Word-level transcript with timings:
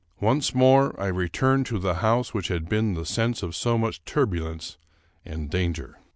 Once 0.19 0.55
more 0.55 0.99
I 0.99 1.05
returned 1.05 1.67
to 1.67 1.77
the 1.77 1.93
house 2.01 2.33
which 2.33 2.47
had 2.47 2.67
been 2.67 2.95
the 2.95 3.05
scene 3.05 3.35
of 3.43 3.55
so 3.55 3.77
much 3.77 4.03
turbulence 4.03 4.79
and 5.23 5.47
danger. 5.47 5.99